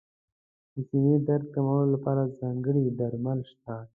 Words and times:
د 0.73 0.75
سینې 0.87 1.15
درد 1.27 1.45
کمولو 1.53 1.85
لپاره 1.95 2.33
ځانګړي 2.39 2.83
درمل 2.99 3.39
شته. 3.51 3.75